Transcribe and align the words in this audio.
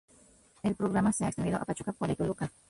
El 0.63 0.73
programa 0.73 1.13
se 1.13 1.25
ha 1.25 1.27
extendido 1.27 1.57
a 1.57 1.63
Pachuca, 1.65 1.93
Puebla 1.93 2.13
y 2.13 2.15
Toluca. 2.15 2.51